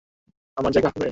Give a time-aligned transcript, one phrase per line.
[0.57, 0.99] আমার জায়গা হবে?